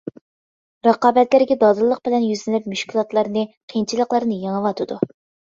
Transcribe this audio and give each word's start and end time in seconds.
رىقابەتلەرگە 0.87 1.57
دادىللىق 1.63 2.01
بىلەن 2.07 2.25
يۈزلىنىپ 2.29 2.67
مۈشكۈلاتلارنى، 2.73 3.45
قىيىنچىلىقلارنى 3.75 4.41
يېڭىۋاتىدۇ. 4.49 5.01